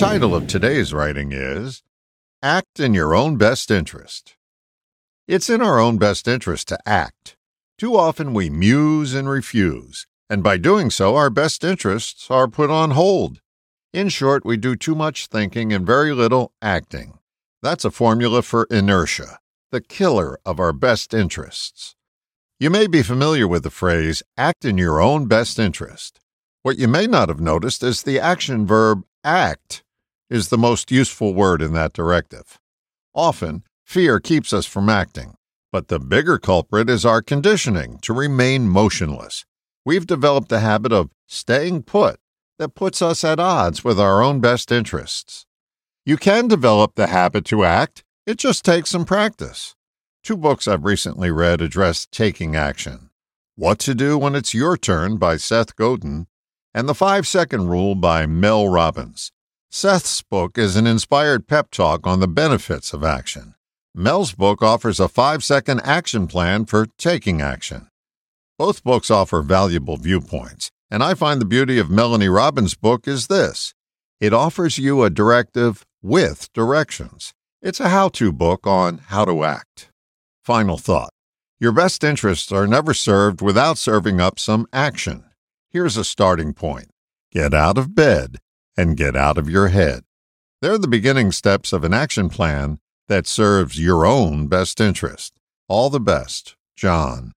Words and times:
title 0.00 0.34
of 0.34 0.46
today's 0.46 0.94
writing 0.94 1.30
is 1.30 1.82
Act 2.42 2.80
in 2.80 2.94
Your 2.94 3.14
Own 3.14 3.36
Best 3.36 3.70
Interest. 3.70 4.34
It's 5.28 5.50
in 5.50 5.60
our 5.60 5.78
own 5.78 5.98
best 5.98 6.26
interest 6.26 6.68
to 6.68 6.78
act. 6.86 7.36
Too 7.76 7.94
often 7.98 8.32
we 8.32 8.48
muse 8.48 9.12
and 9.12 9.28
refuse, 9.28 10.06
and 10.30 10.42
by 10.42 10.56
doing 10.56 10.88
so, 10.88 11.16
our 11.16 11.28
best 11.28 11.62
interests 11.64 12.30
are 12.30 12.48
put 12.48 12.70
on 12.70 12.92
hold. 12.92 13.42
In 13.92 14.08
short, 14.08 14.42
we 14.42 14.56
do 14.56 14.74
too 14.74 14.94
much 14.94 15.26
thinking 15.26 15.70
and 15.70 15.84
very 15.84 16.14
little 16.14 16.54
acting. 16.62 17.18
That's 17.60 17.84
a 17.84 17.90
formula 17.90 18.40
for 18.40 18.66
inertia, 18.70 19.38
the 19.70 19.82
killer 19.82 20.40
of 20.46 20.58
our 20.58 20.72
best 20.72 21.12
interests. 21.12 21.94
You 22.58 22.70
may 22.70 22.86
be 22.86 23.02
familiar 23.02 23.46
with 23.46 23.64
the 23.64 23.70
phrase, 23.70 24.22
act 24.38 24.64
in 24.64 24.78
your 24.78 24.98
own 24.98 25.26
best 25.26 25.58
interest. 25.58 26.20
What 26.62 26.78
you 26.78 26.88
may 26.88 27.06
not 27.06 27.28
have 27.28 27.40
noticed 27.40 27.82
is 27.82 28.02
the 28.02 28.18
action 28.18 28.66
verb 28.66 29.04
act 29.22 29.82
is 30.30 30.48
the 30.48 30.58
most 30.58 30.90
useful 30.90 31.34
word 31.34 31.60
in 31.60 31.72
that 31.74 31.92
directive. 31.92 32.58
Often, 33.14 33.64
fear 33.84 34.20
keeps 34.20 34.52
us 34.52 34.64
from 34.64 34.88
acting, 34.88 35.34
but 35.72 35.88
the 35.88 35.98
bigger 35.98 36.38
culprit 36.38 36.88
is 36.88 37.04
our 37.04 37.20
conditioning 37.20 37.98
to 38.02 38.12
remain 38.12 38.68
motionless. 38.68 39.44
We've 39.84 40.06
developed 40.06 40.52
a 40.52 40.60
habit 40.60 40.92
of 40.92 41.10
staying 41.26 41.82
put 41.82 42.20
that 42.58 42.74
puts 42.74 43.02
us 43.02 43.24
at 43.24 43.40
odds 43.40 43.82
with 43.82 43.98
our 43.98 44.22
own 44.22 44.40
best 44.40 44.70
interests. 44.70 45.46
You 46.04 46.16
can 46.16 46.46
develop 46.46 46.94
the 46.94 47.08
habit 47.08 47.44
to 47.46 47.64
act, 47.64 48.04
it 48.26 48.38
just 48.38 48.64
takes 48.64 48.90
some 48.90 49.04
practice. 49.04 49.74
Two 50.22 50.36
books 50.36 50.68
I've 50.68 50.84
recently 50.84 51.30
read 51.30 51.60
address 51.60 52.06
taking 52.06 52.54
action 52.54 53.10
What 53.56 53.78
to 53.80 53.94
Do 53.94 54.18
When 54.18 54.34
It's 54.34 54.54
Your 54.54 54.76
Turn 54.76 55.16
by 55.16 55.36
Seth 55.38 55.74
Godin, 55.74 56.26
and 56.74 56.88
The 56.88 56.94
Five 56.94 57.26
Second 57.26 57.68
Rule 57.68 57.94
by 57.94 58.26
Mel 58.26 58.68
Robbins. 58.68 59.32
Seth's 59.72 60.20
book 60.22 60.58
is 60.58 60.74
an 60.74 60.84
inspired 60.84 61.46
pep 61.46 61.70
talk 61.70 62.04
on 62.04 62.18
the 62.18 62.26
benefits 62.26 62.92
of 62.92 63.04
action. 63.04 63.54
Mel's 63.94 64.32
book 64.34 64.62
offers 64.62 64.98
a 64.98 65.06
five 65.06 65.44
second 65.44 65.80
action 65.84 66.26
plan 66.26 66.64
for 66.64 66.86
taking 66.98 67.40
action. 67.40 67.86
Both 68.58 68.82
books 68.82 69.12
offer 69.12 69.42
valuable 69.42 69.96
viewpoints, 69.96 70.72
and 70.90 71.04
I 71.04 71.14
find 71.14 71.40
the 71.40 71.44
beauty 71.44 71.78
of 71.78 71.88
Melanie 71.88 72.28
Robbins' 72.28 72.74
book 72.74 73.06
is 73.06 73.28
this 73.28 73.72
it 74.18 74.32
offers 74.32 74.76
you 74.76 75.04
a 75.04 75.08
directive 75.08 75.86
with 76.02 76.52
directions. 76.52 77.32
It's 77.62 77.78
a 77.78 77.90
how 77.90 78.08
to 78.08 78.32
book 78.32 78.66
on 78.66 78.98
how 78.98 79.24
to 79.24 79.44
act. 79.44 79.92
Final 80.42 80.78
thought 80.78 81.10
Your 81.60 81.70
best 81.70 82.02
interests 82.02 82.50
are 82.50 82.66
never 82.66 82.92
served 82.92 83.40
without 83.40 83.78
serving 83.78 84.20
up 84.20 84.40
some 84.40 84.66
action. 84.72 85.26
Here's 85.68 85.96
a 85.96 86.02
starting 86.02 86.54
point 86.54 86.88
get 87.30 87.54
out 87.54 87.78
of 87.78 87.94
bed 87.94 88.40
and 88.76 88.96
get 88.96 89.16
out 89.16 89.38
of 89.38 89.48
your 89.48 89.68
head. 89.68 90.04
They're 90.62 90.78
the 90.78 90.88
beginning 90.88 91.32
steps 91.32 91.72
of 91.72 91.84
an 91.84 91.94
action 91.94 92.28
plan 92.28 92.80
that 93.08 93.26
serves 93.26 93.80
your 93.80 94.06
own 94.06 94.46
best 94.46 94.80
interest. 94.80 95.34
All 95.68 95.90
the 95.90 96.00
best, 96.00 96.56
John. 96.76 97.32